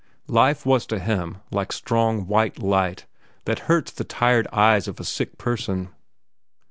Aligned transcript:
Life 0.33 0.65
was 0.65 0.87
to 0.87 0.97
him 0.97 1.37
like 1.51 1.71
strong, 1.71 2.25
white 2.25 2.57
light 2.57 3.05
that 3.45 3.59
hurts 3.69 3.91
the 3.91 4.03
tired 4.03 4.47
eyes 4.51 4.87
of 4.87 4.99
a 4.99 5.03
sick 5.03 5.37
person. 5.37 5.89